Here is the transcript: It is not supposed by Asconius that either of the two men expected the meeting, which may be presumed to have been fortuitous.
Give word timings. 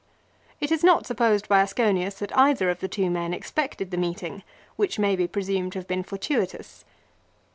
It 0.59 0.71
is 0.71 0.83
not 0.83 1.05
supposed 1.05 1.47
by 1.47 1.61
Asconius 1.61 2.15
that 2.17 2.35
either 2.35 2.71
of 2.71 2.79
the 2.79 2.87
two 2.87 3.11
men 3.11 3.35
expected 3.35 3.91
the 3.91 3.97
meeting, 3.97 4.41
which 4.75 4.97
may 4.97 5.15
be 5.15 5.27
presumed 5.27 5.73
to 5.73 5.77
have 5.77 5.87
been 5.87 6.01
fortuitous. 6.01 6.83